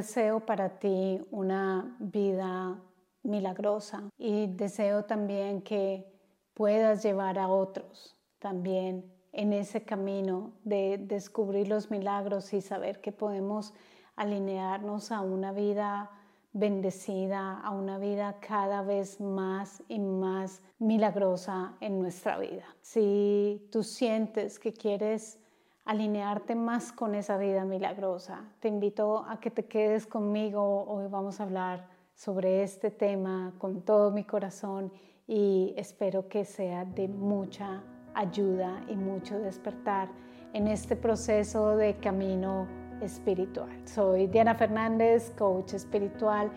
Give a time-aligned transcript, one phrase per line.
[0.00, 2.80] deseo para ti una vida
[3.22, 6.10] milagrosa y deseo también que
[6.54, 13.12] puedas llevar a otros también en ese camino de descubrir los milagros y saber que
[13.12, 13.74] podemos
[14.16, 16.10] alinearnos a una vida
[16.54, 22.64] bendecida, a una vida cada vez más y más milagrosa en nuestra vida.
[22.80, 25.38] Si tú sientes que quieres
[25.90, 30.84] alinearte más con esa vida milagrosa, te invito a que te quedes conmigo.
[30.84, 34.92] Hoy vamos a hablar sobre este tema con todo mi corazón
[35.26, 37.82] y espero que sea de mucha
[38.14, 40.08] ayuda y mucho despertar
[40.52, 42.68] en este proceso de camino
[43.00, 43.82] espiritual.
[43.84, 46.52] Soy Diana Fernández, coach espiritual,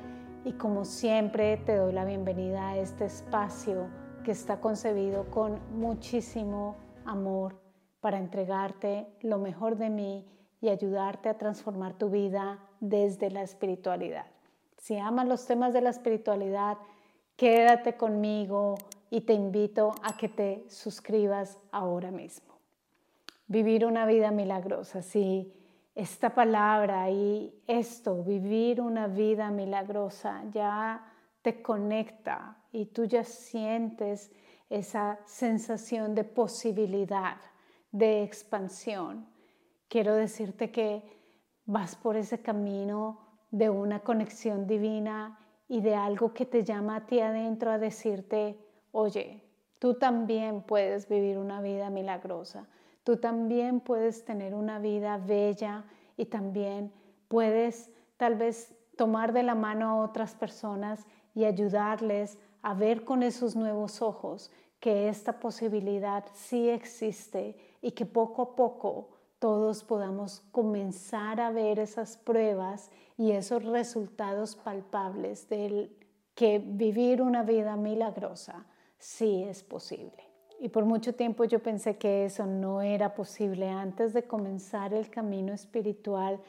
[0.46, 3.88] y como siempre te doy la bienvenida a este espacio
[4.24, 7.63] que está concebido con muchísimo amor
[8.04, 10.28] para entregarte lo mejor de mí
[10.60, 14.26] y ayudarte a transformar tu vida desde la espiritualidad.
[14.76, 16.78] Si amas los temas de la espiritualidad,
[17.38, 18.76] quédate conmigo
[19.10, 22.56] y te invito a que te suscribas ahora mismo.
[23.48, 25.54] Vivir una vida milagrosa, sí
[25.96, 31.10] esta palabra y esto, vivir una vida milagrosa, ya
[31.42, 34.30] te conecta y tú ya sientes
[34.70, 37.38] esa sensación de posibilidad,
[37.94, 39.26] de expansión.
[39.88, 41.02] Quiero decirte que
[41.66, 43.20] vas por ese camino
[43.52, 48.60] de una conexión divina y de algo que te llama a ti adentro a decirte,
[48.92, 49.42] oye,
[49.80, 52.68] tú también puedes vivir una vida milagrosa
[53.04, 55.84] Tú también puedes tener una vida bella
[56.16, 56.92] y también
[57.28, 63.24] puedes tal vez tomar de la mano a otras personas y ayudarles a ver con
[63.24, 70.40] esos nuevos ojos que esta posibilidad sí existe y que poco a poco todos podamos
[70.52, 75.92] comenzar a ver esas pruebas y esos resultados palpables de
[76.34, 78.66] que vivir una vida milagrosa
[78.98, 80.24] sí es posible.
[80.62, 83.68] Y por mucho tiempo yo pensé que eso no era posible.
[83.70, 86.40] Antes de comenzar el camino espiritual,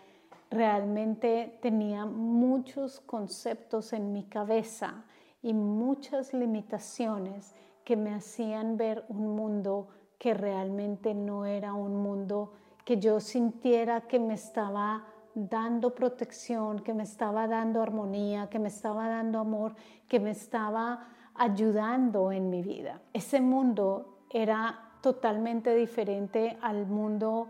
[0.51, 5.05] realmente tenía muchos conceptos en mi cabeza
[5.43, 9.89] y muchas limitaciones que me hacían ver un mundo
[10.25, 15.05] que realmente no era un mundo que yo sintiera que me estaba
[15.35, 19.75] dando protección, que me estaba dando armonía, que me estaba dando amor,
[20.09, 23.03] que me estaba ayudando en mi vida.
[23.13, 27.49] Ese mundo era totalmente diferente al mundo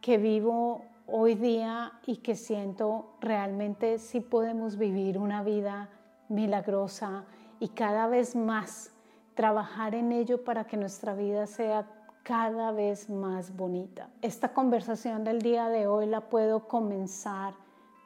[0.00, 5.88] que vivo hoy día y que siento realmente si podemos vivir una vida
[6.28, 7.26] milagrosa
[7.60, 8.92] y cada vez más
[9.34, 11.86] trabajar en ello para que nuestra vida sea
[12.28, 14.10] cada vez más bonita.
[14.20, 17.54] Esta conversación del día de hoy la puedo comenzar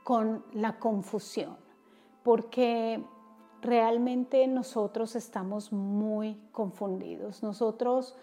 [0.05, 1.57] con la confusión,
[2.23, 3.05] porque
[3.63, 7.43] realmente nosotros estamos muy confundidos.
[7.43, 8.15] Nosotros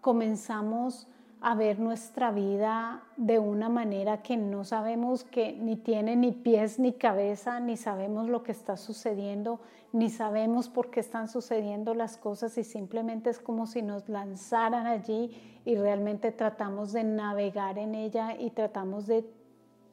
[0.00, 1.08] comenzamos
[1.42, 6.78] a ver nuestra vida de una manera que no sabemos que ni tiene ni pies
[6.78, 9.60] ni cabeza, ni sabemos lo que está sucediendo,
[9.92, 14.86] ni sabemos por qué están sucediendo las cosas y simplemente es como si nos lanzaran
[14.86, 19.24] allí y realmente tratamos de navegar en ella y tratamos de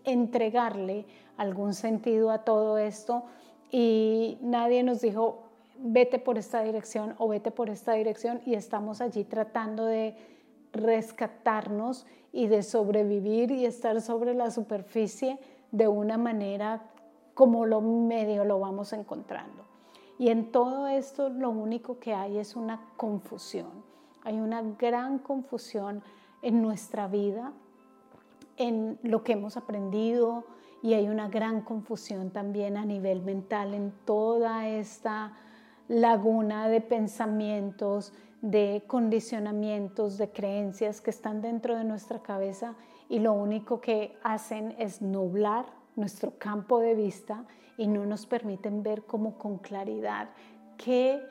[0.04, 1.06] entregarle
[1.38, 3.24] algún sentido a todo esto.
[3.72, 5.44] Y nadie nos dijo,
[5.80, 10.16] vete por esta dirección o vete por esta dirección y estamos allí tratando de
[10.78, 15.40] rescatarnos y de sobrevivir y estar sobre la superficie
[15.72, 16.84] de una manera
[17.34, 19.64] como lo medio lo vamos encontrando.
[20.18, 23.70] Y en todo esto lo único que hay es una confusión.
[24.24, 26.02] Hay una gran confusión
[26.42, 27.54] en nuestra vida,
[28.58, 30.46] en lo que hemos aprendido,
[30.82, 35.34] y hay una gran confusión también a nivel mental en toda esta
[35.88, 42.76] laguna de pensamientos, de condicionamientos, de creencias que están dentro de nuestra cabeza
[43.10, 45.66] y lo único que hacen es nublar
[45.96, 47.46] nuestro campo de vista
[47.78, 50.30] y no nos permiten ver como con claridad
[50.78, 51.22] qué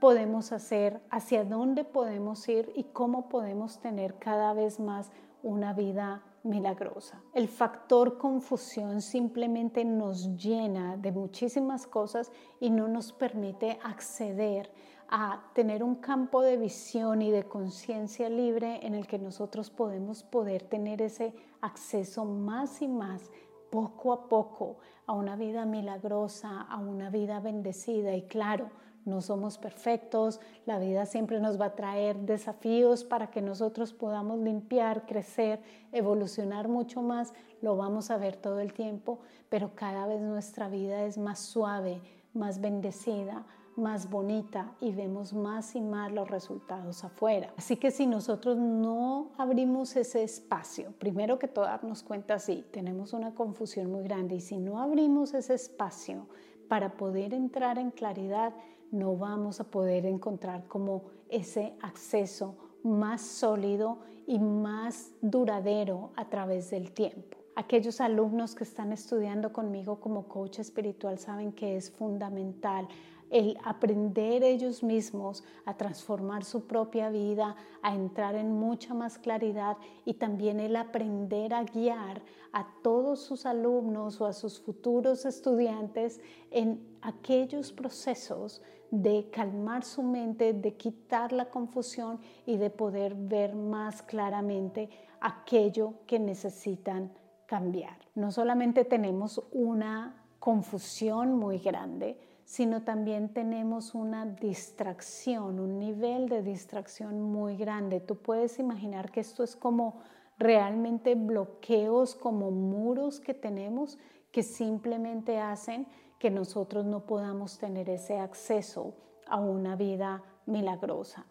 [0.00, 5.12] podemos hacer, hacia dónde podemos ir y cómo podemos tener cada vez más
[5.44, 7.22] una vida milagrosa.
[7.34, 14.72] El factor confusión simplemente nos llena de muchísimas cosas y no nos permite acceder
[15.14, 20.22] a tener un campo de visión y de conciencia libre en el que nosotros podemos
[20.22, 23.30] poder tener ese acceso más y más
[23.70, 28.16] poco a poco a una vida milagrosa, a una vida bendecida.
[28.16, 28.70] Y claro,
[29.04, 34.38] no somos perfectos, la vida siempre nos va a traer desafíos para que nosotros podamos
[34.38, 35.60] limpiar, crecer,
[35.92, 39.18] evolucionar mucho más, lo vamos a ver todo el tiempo,
[39.50, 42.00] pero cada vez nuestra vida es más suave,
[42.32, 43.44] más bendecida,
[43.76, 47.52] más bonita y vemos más y más los resultados afuera.
[47.56, 53.12] Así que si nosotros no abrimos ese espacio, primero que todo darnos cuenta, sí, tenemos
[53.12, 56.26] una confusión muy grande y si no abrimos ese espacio
[56.68, 58.54] para poder entrar en claridad,
[58.90, 66.70] no vamos a poder encontrar como ese acceso más sólido y más duradero a través
[66.70, 67.38] del tiempo.
[67.54, 72.88] Aquellos alumnos que están estudiando conmigo como coach espiritual saben que es fundamental
[73.32, 79.78] el aprender ellos mismos a transformar su propia vida, a entrar en mucha más claridad
[80.04, 86.20] y también el aprender a guiar a todos sus alumnos o a sus futuros estudiantes
[86.50, 93.54] en aquellos procesos de calmar su mente, de quitar la confusión y de poder ver
[93.54, 94.90] más claramente
[95.22, 97.10] aquello que necesitan
[97.46, 97.96] cambiar.
[98.14, 106.42] No solamente tenemos una confusión muy grande, sino también tenemos una distracción, un nivel de
[106.42, 108.00] distracción muy grande.
[108.00, 110.00] Tú puedes imaginar que esto es como
[110.38, 113.98] realmente bloqueos, como muros que tenemos
[114.30, 115.86] que simplemente hacen
[116.18, 118.94] que nosotros no podamos tener ese acceso
[119.26, 121.26] a una vida milagrosa.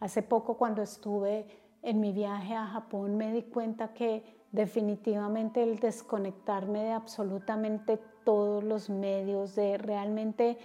[0.00, 1.46] Hace poco cuando estuve
[1.82, 8.64] en mi viaje a Japón me di cuenta que definitivamente el desconectarme de absolutamente todos
[8.64, 10.58] los medios, de realmente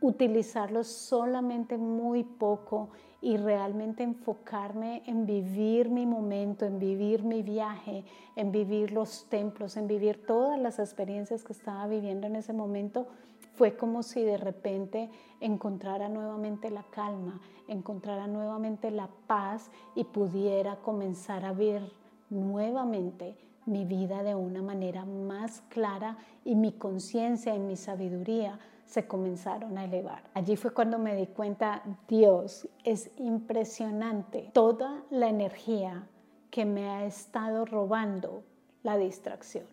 [0.00, 8.04] utilizarlos solamente muy poco y realmente enfocarme en vivir mi momento, en vivir mi viaje,
[8.36, 13.08] en vivir los templos, en vivir todas las experiencias que estaba viviendo en ese momento,
[13.54, 15.10] fue como si de repente
[15.40, 21.82] encontrara nuevamente la calma, encontrara nuevamente la paz y pudiera comenzar a ver
[22.30, 23.36] nuevamente
[23.68, 29.76] mi vida de una manera más clara y mi conciencia y mi sabiduría se comenzaron
[29.76, 30.22] a elevar.
[30.34, 36.06] Allí fue cuando me di cuenta, Dios, es impresionante toda la energía
[36.50, 38.42] que me ha estado robando
[38.82, 39.66] la distracción.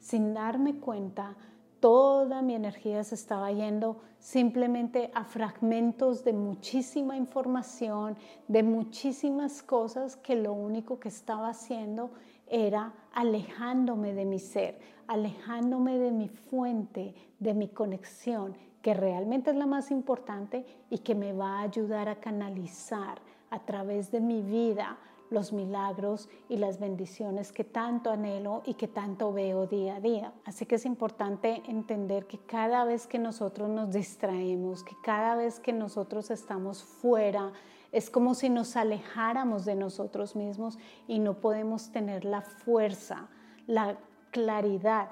[0.00, 1.36] Sin darme cuenta,
[1.78, 8.16] toda mi energía se estaba yendo simplemente a fragmentos de muchísima información,
[8.48, 12.10] de muchísimas cosas que lo único que estaba haciendo
[12.46, 19.56] era alejándome de mi ser, alejándome de mi fuente, de mi conexión, que realmente es
[19.56, 23.20] la más importante y que me va a ayudar a canalizar
[23.50, 24.98] a través de mi vida
[25.30, 30.32] los milagros y las bendiciones que tanto anhelo y que tanto veo día a día.
[30.44, 35.58] Así que es importante entender que cada vez que nosotros nos distraemos, que cada vez
[35.58, 37.52] que nosotros estamos fuera
[37.96, 40.78] es como si nos alejáramos de nosotros mismos
[41.08, 43.28] y no podemos tener la fuerza,
[43.66, 43.96] la
[44.32, 45.08] claridad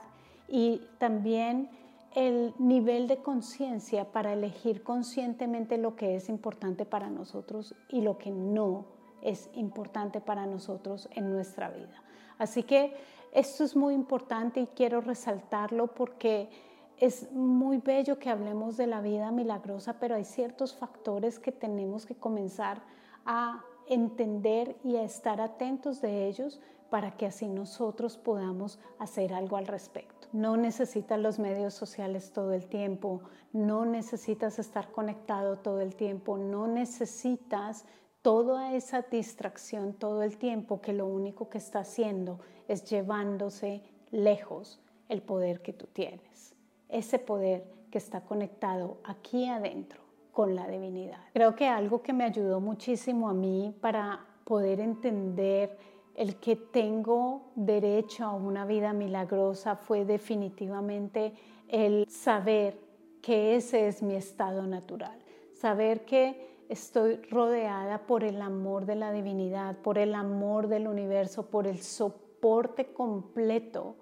[0.49, 1.71] y también
[2.15, 8.19] el nivel de conciencia para elegir conscientemente lo que es importante para nosotros y lo
[8.19, 8.85] que no
[9.23, 12.03] es importante para nosotros en nuestra vida.
[12.37, 12.95] Así que
[13.33, 16.51] esto es muy importante y quiero resaltarlo porque
[16.99, 22.07] es muy bello que hablemos de la vida milagrosa, pero hay ciertos factores que tenemos
[22.07, 22.83] que comenzar
[23.25, 26.61] a entender y a estar atentos de ellos
[26.91, 30.29] para que así nosotros podamos hacer algo al respecto.
[30.33, 33.21] No necesitas los medios sociales todo el tiempo,
[33.53, 37.85] no necesitas estar conectado todo el tiempo, no necesitas
[38.23, 44.81] toda esa distracción todo el tiempo que lo único que está haciendo es llevándose lejos
[45.09, 46.54] el poder que tú tienes
[46.95, 50.01] ese poder que está conectado aquí adentro
[50.33, 51.19] con la divinidad.
[51.33, 55.77] Creo que algo que me ayudó muchísimo a mí para poder entender
[56.15, 61.35] el que tengo derecho a una vida milagrosa fue definitivamente
[61.69, 62.79] el saber
[63.21, 65.19] que ese es mi estado natural,
[65.53, 71.47] saber que estoy rodeada por el amor de la divinidad, por el amor del universo,
[71.47, 73.97] por el soporte completo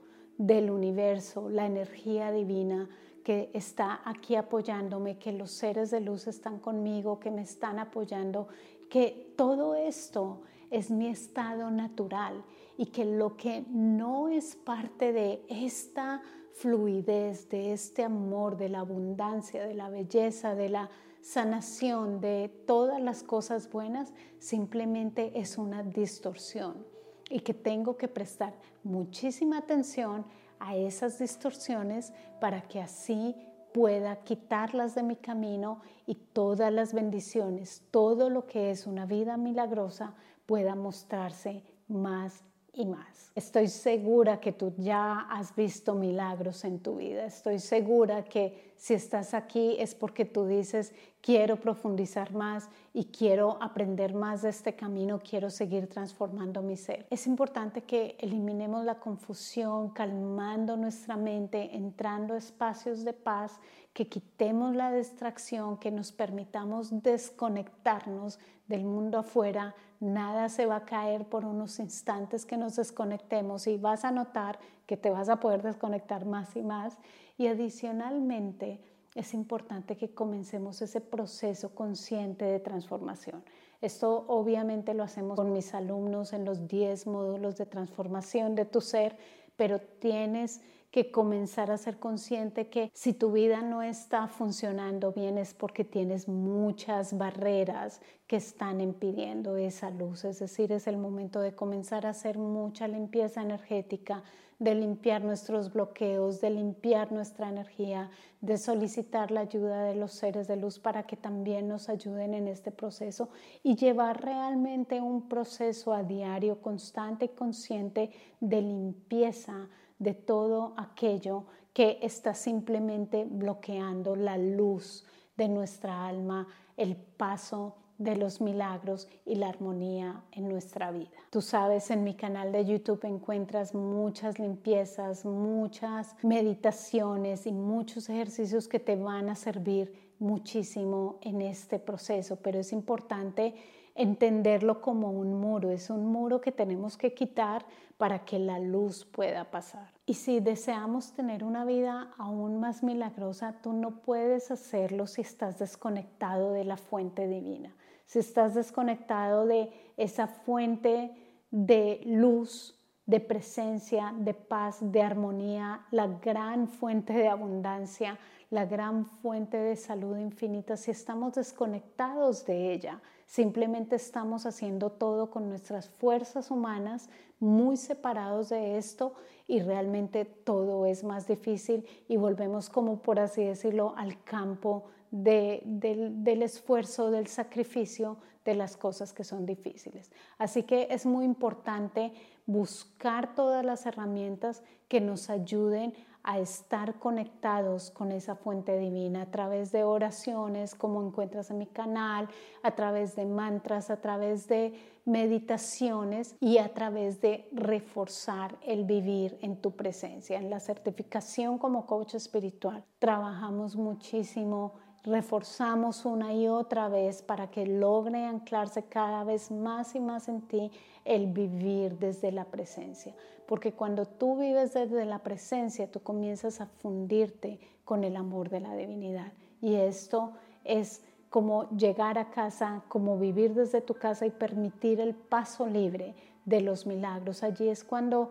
[0.46, 2.88] del universo, la energía divina
[3.22, 8.48] que está aquí apoyándome, que los seres de luz están conmigo, que me están apoyando,
[8.90, 12.42] que todo esto es mi estado natural
[12.76, 16.22] y que lo que no es parte de esta
[16.54, 23.00] fluidez, de este amor, de la abundancia, de la belleza, de la sanación, de todas
[23.00, 26.91] las cosas buenas, simplemente es una distorsión
[27.32, 28.52] y que tengo que prestar
[28.84, 30.26] muchísima atención
[30.60, 33.34] a esas distorsiones para que así
[33.72, 39.38] pueda quitarlas de mi camino y todas las bendiciones, todo lo que es una vida
[39.38, 43.30] milagrosa pueda mostrarse más y más.
[43.34, 47.24] Estoy segura que tú ya has visto milagros en tu vida.
[47.24, 53.56] Estoy segura que si estás aquí es porque tú dices, quiero profundizar más y quiero
[53.62, 57.06] aprender más de este camino, quiero seguir transformando mi ser.
[57.08, 63.60] Es importante que eliminemos la confusión, calmando nuestra mente, entrando a espacios de paz,
[63.92, 70.84] que quitemos la distracción, que nos permitamos desconectarnos del mundo afuera, nada se va a
[70.84, 75.38] caer por unos instantes que nos desconectemos y vas a notar que te vas a
[75.38, 76.98] poder desconectar más y más.
[77.38, 78.80] Y adicionalmente
[79.14, 83.44] es importante que comencemos ese proceso consciente de transformación.
[83.80, 88.80] Esto obviamente lo hacemos con mis alumnos en los 10 módulos de transformación de tu
[88.80, 89.16] ser,
[89.56, 95.38] pero tienes que comenzar a ser consciente que si tu vida no está funcionando bien
[95.38, 100.24] es porque tienes muchas barreras que están impidiendo esa luz.
[100.26, 104.22] Es decir, es el momento de comenzar a hacer mucha limpieza energética,
[104.58, 108.10] de limpiar nuestros bloqueos, de limpiar nuestra energía,
[108.42, 112.48] de solicitar la ayuda de los seres de luz para que también nos ayuden en
[112.48, 113.30] este proceso
[113.62, 119.70] y llevar realmente un proceso a diario constante y consciente de limpieza
[120.02, 125.06] de todo aquello que está simplemente bloqueando la luz
[125.36, 131.10] de nuestra alma, el paso de los milagros y la armonía en nuestra vida.
[131.30, 138.66] Tú sabes, en mi canal de YouTube encuentras muchas limpiezas, muchas meditaciones y muchos ejercicios
[138.66, 143.54] que te van a servir muchísimo en este proceso, pero es importante
[143.94, 147.64] entenderlo como un muro, es un muro que tenemos que quitar
[147.98, 149.92] para que la luz pueda pasar.
[150.06, 155.58] Y si deseamos tener una vida aún más milagrosa, tú no puedes hacerlo si estás
[155.58, 157.74] desconectado de la fuente divina,
[158.06, 161.12] si estás desconectado de esa fuente
[161.50, 168.18] de luz, de presencia, de paz, de armonía, la gran fuente de abundancia,
[168.52, 173.00] la gran fuente de salud infinita, si estamos desconectados de ella,
[173.32, 177.08] Simplemente estamos haciendo todo con nuestras fuerzas humanas,
[177.40, 179.14] muy separados de esto
[179.48, 186.42] y realmente todo es más difícil y volvemos como por así decirlo al campo del,
[186.42, 190.10] esfuerzo, del sacrificio de las cosas que son difíciles.
[190.38, 192.12] Así que es muy importante
[192.46, 195.94] buscar todas las herramientas que nos ayuden
[196.24, 201.66] a estar conectados con esa fuente divina a través de oraciones, como encuentras en mi
[201.66, 202.28] canal,
[202.62, 204.72] a través de mantras, a través de
[205.04, 210.38] meditaciones y a través de reforzar el vivir en tu presencia.
[210.38, 217.66] En la certificación como coach espiritual trabajamos muchísimo reforzamos una y otra vez para que
[217.66, 220.70] logre anclarse cada vez más y más en ti
[221.04, 223.14] el vivir desde la presencia.
[223.46, 228.60] Porque cuando tú vives desde la presencia, tú comienzas a fundirte con el amor de
[228.60, 229.32] la divinidad.
[229.60, 230.32] Y esto
[230.64, 236.14] es como llegar a casa, como vivir desde tu casa y permitir el paso libre
[236.44, 237.42] de los milagros.
[237.42, 238.30] Allí es cuando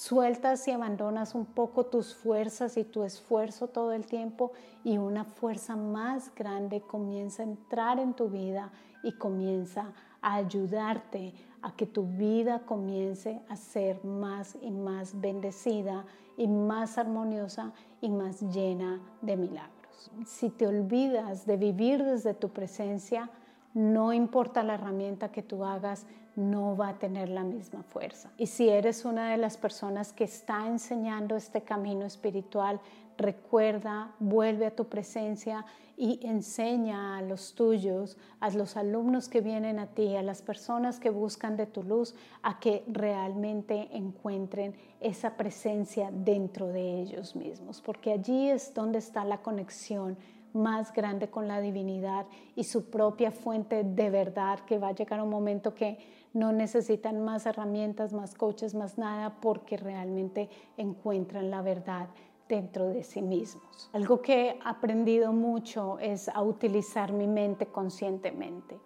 [0.00, 4.50] sueltas y abandonas un poco tus fuerzas y tu esfuerzo todo el tiempo
[4.82, 9.92] y una fuerza más grande comienza a entrar en tu vida y comienza
[10.22, 16.06] a ayudarte a que tu vida comience a ser más y más bendecida
[16.38, 20.10] y más armoniosa y más llena de milagros.
[20.24, 23.28] Si te olvidas de vivir desde tu presencia,
[23.74, 26.06] no importa la herramienta que tú hagas,
[26.36, 28.30] no va a tener la misma fuerza.
[28.36, 32.80] Y si eres una de las personas que está enseñando este camino espiritual,
[33.16, 35.64] recuerda, vuelve a tu presencia
[35.96, 40.98] y enseña a los tuyos, a los alumnos que vienen a ti, a las personas
[40.98, 47.82] que buscan de tu luz, a que realmente encuentren esa presencia dentro de ellos mismos,
[47.82, 50.16] porque allí es donde está la conexión
[50.54, 55.20] más grande con la divinidad y su propia fuente de verdad, que va a llegar
[55.20, 55.98] un momento que
[56.32, 62.08] no necesitan más herramientas, más coaches, más nada, porque realmente encuentran la verdad
[62.48, 63.90] dentro de sí mismos.
[63.92, 68.78] Algo que he aprendido mucho es a utilizar mi mente conscientemente.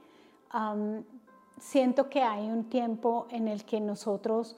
[1.58, 4.56] siento que hay un tiempo en el que nosotros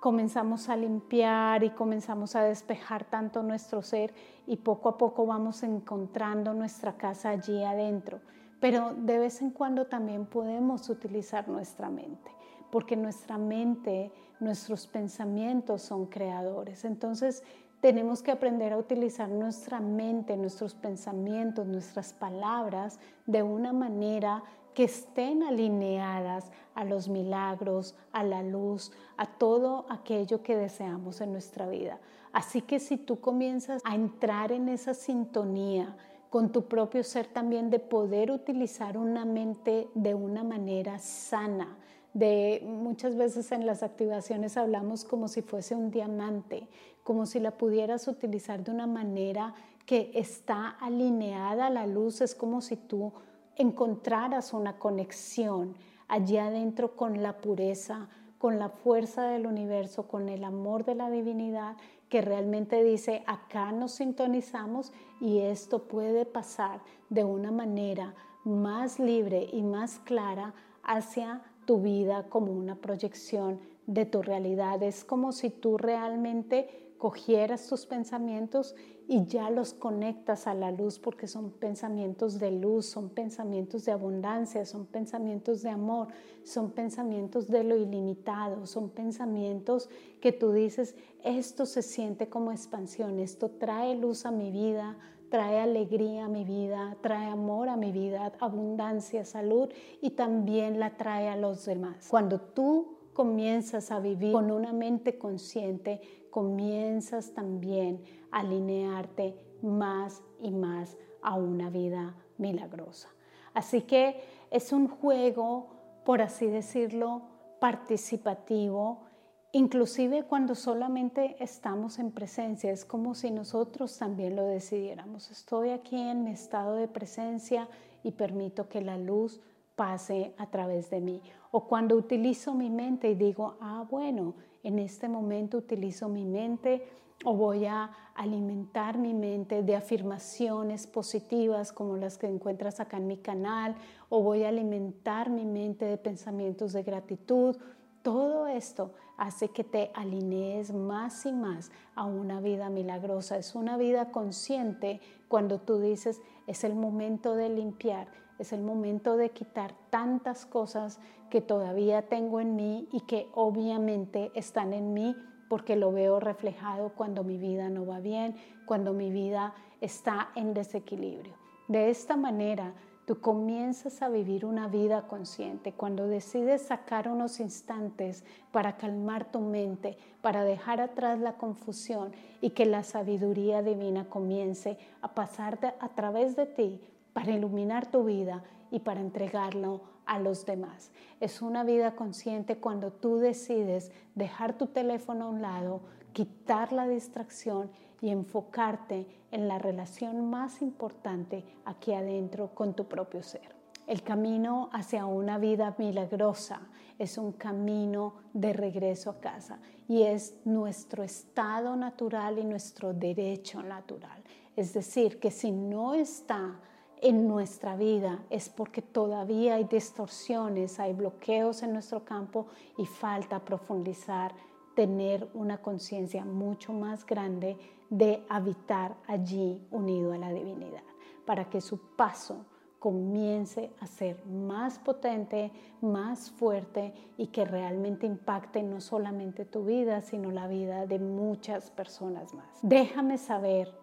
[0.00, 4.14] comenzamos a limpiar y comenzamos a despejar tanto nuestro ser
[4.46, 8.20] y poco a poco vamos encontrando nuestra casa allí adentro.
[8.60, 12.30] Pero de vez en cuando también podemos utilizar nuestra mente,
[12.70, 14.10] porque nuestra mente,
[14.40, 16.84] nuestros pensamientos son creadores.
[16.84, 17.44] Entonces
[17.80, 24.42] tenemos que aprender a utilizar nuestra mente, nuestros pensamientos, nuestras palabras de una manera
[24.74, 31.32] que estén alineadas a los milagros, a la luz, a todo aquello que deseamos en
[31.32, 31.98] nuestra vida.
[32.32, 35.96] Así que si tú comienzas a entrar en esa sintonía
[36.30, 41.78] con tu propio ser también de poder utilizar una mente de una manera sana,
[42.12, 46.68] de muchas veces en las activaciones hablamos como si fuese un diamante,
[47.02, 49.54] como si la pudieras utilizar de una manera
[49.86, 53.12] que está alineada a la luz, es como si tú
[53.56, 55.74] encontraras una conexión
[56.08, 58.08] allí adentro con la pureza,
[58.38, 61.76] con la fuerza del universo, con el amor de la divinidad,
[62.08, 69.48] que realmente dice, acá nos sintonizamos y esto puede pasar de una manera más libre
[69.52, 74.82] y más clara hacia tu vida como una proyección de tu realidad.
[74.82, 78.74] Es como si tú realmente cogieras tus pensamientos
[79.06, 83.92] y ya los conectas a la luz porque son pensamientos de luz, son pensamientos de
[83.92, 86.08] abundancia, son pensamientos de amor,
[86.44, 89.88] son pensamientos de lo ilimitado, son pensamientos
[90.20, 94.98] que tú dices, esto se siente como expansión, esto trae luz a mi vida,
[95.30, 99.70] trae alegría a mi vida, trae amor a mi vida, abundancia, salud
[100.02, 102.08] y también la trae a los demás.
[102.10, 106.00] Cuando tú comienzas a vivir con una mente consciente,
[106.30, 113.08] comienzas también a alinearte más y más a una vida milagrosa.
[113.54, 114.20] Así que
[114.50, 115.68] es un juego,
[116.04, 117.22] por así decirlo,
[117.60, 119.08] participativo
[119.52, 125.30] Inclusive cuando solamente estamos en presencia, es como si nosotros también lo decidiéramos.
[125.30, 127.66] Estoy aquí en mi estado de presencia
[128.02, 129.40] y permito que la luz
[129.74, 131.22] pase a través de mí.
[131.50, 134.34] O cuando utilizo mi mente y digo, ah, bueno,
[134.68, 136.86] en este momento utilizo mi mente
[137.24, 143.06] o voy a alimentar mi mente de afirmaciones positivas como las que encuentras acá en
[143.06, 143.76] mi canal,
[144.10, 147.56] o voy a alimentar mi mente de pensamientos de gratitud.
[148.02, 153.38] Todo esto hace que te alinees más y más a una vida milagrosa.
[153.38, 158.08] Es una vida consciente cuando tú dices, es el momento de limpiar,
[158.38, 164.30] es el momento de quitar tantas cosas que todavía tengo en mí y que obviamente
[164.34, 165.16] están en mí
[165.48, 170.54] porque lo veo reflejado cuando mi vida no va bien, cuando mi vida está en
[170.54, 171.34] desequilibrio.
[171.68, 172.74] De esta manera
[173.06, 178.22] tú comienzas a vivir una vida consciente, cuando decides sacar unos instantes
[178.52, 184.78] para calmar tu mente, para dejar atrás la confusión y que la sabiduría divina comience
[185.00, 186.80] a pasar a través de ti
[187.18, 190.92] para iluminar tu vida y para entregarlo a los demás.
[191.18, 195.80] Es una vida consciente cuando tú decides dejar tu teléfono a un lado,
[196.12, 203.24] quitar la distracción y enfocarte en la relación más importante aquí adentro con tu propio
[203.24, 203.52] ser.
[203.88, 206.68] El camino hacia una vida milagrosa
[207.00, 213.60] es un camino de regreso a casa y es nuestro estado natural y nuestro derecho
[213.60, 214.22] natural.
[214.54, 216.60] Es decir, que si no está
[217.02, 223.40] en nuestra vida es porque todavía hay distorsiones, hay bloqueos en nuestro campo y falta
[223.40, 224.32] profundizar,
[224.74, 227.56] tener una conciencia mucho más grande
[227.90, 230.82] de habitar allí unido a la divinidad,
[231.24, 232.44] para que su paso
[232.78, 240.00] comience a ser más potente, más fuerte y que realmente impacte no solamente tu vida,
[240.00, 242.46] sino la vida de muchas personas más.
[242.62, 243.74] Déjame saber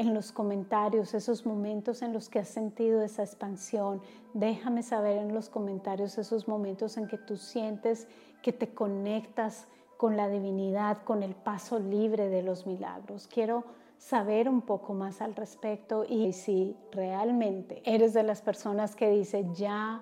[0.00, 4.00] en los comentarios esos momentos en los que has sentido esa expansión.
[4.32, 8.08] Déjame saber en los comentarios esos momentos en que tú sientes
[8.42, 13.26] que te conectas con la divinidad, con el paso libre de los milagros.
[13.26, 13.64] Quiero
[13.98, 19.46] saber un poco más al respecto y si realmente eres de las personas que dice
[19.52, 20.00] ya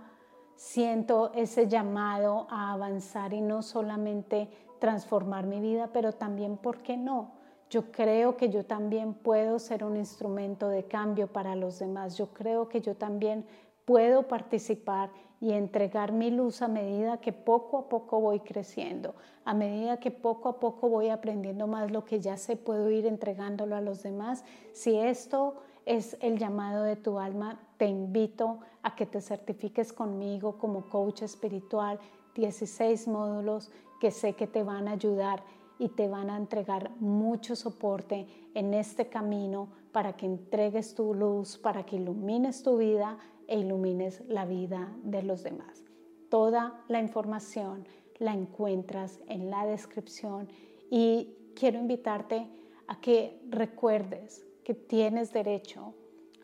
[0.55, 6.97] siento ese llamado a avanzar y no solamente transformar mi vida, pero también, ¿por qué
[6.97, 7.38] no?
[7.71, 12.17] Yo creo que yo también puedo ser un instrumento de cambio para los demás.
[12.17, 13.45] Yo creo que yo también
[13.85, 19.55] puedo participar y entregar mi luz a medida que poco a poco voy creciendo, a
[19.55, 23.77] medida que poco a poco voy aprendiendo más lo que ya sé, puedo ir entregándolo
[23.77, 24.45] a los demás.
[24.73, 30.59] Si esto es el llamado de tu alma, te invito a que te certifiques conmigo
[30.59, 31.99] como coach espiritual,
[32.35, 35.43] 16 módulos que sé que te van a ayudar
[35.79, 41.57] y te van a entregar mucho soporte en este camino para que entregues tu luz,
[41.59, 45.85] para que ilumines tu vida e ilumines la vida de los demás.
[46.29, 47.87] Toda la información
[48.19, 50.49] la encuentras en la descripción
[50.91, 52.47] y quiero invitarte
[52.87, 55.95] a que recuerdes que tienes derecho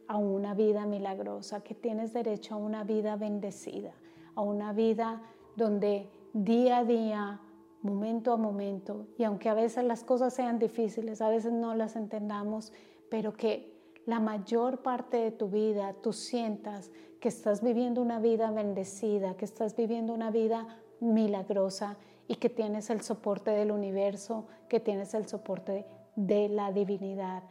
[0.07, 3.93] a una vida milagrosa, que tienes derecho a una vida bendecida,
[4.35, 5.23] a una vida
[5.57, 7.41] donde día a día,
[7.85, 11.97] momento a momento, y aunque a veces las cosas sean difíciles, a veces no las
[11.97, 12.73] entendamos,
[13.11, 13.75] pero que
[14.07, 19.45] la mayor parte de tu vida tú sientas que estás viviendo una vida bendecida, que
[19.45, 20.67] estás viviendo una vida
[21.01, 27.43] milagrosa y que tienes el soporte del universo, que tienes el soporte de la divinidad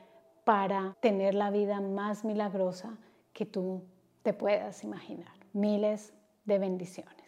[0.43, 2.97] para tener la vida más milagrosa
[3.33, 3.83] que tú
[4.23, 5.33] te puedas imaginar.
[5.53, 6.13] Miles
[6.45, 7.22] de bendiciones.